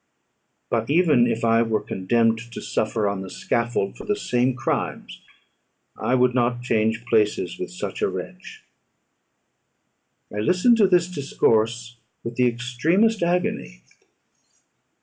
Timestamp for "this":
10.87-11.07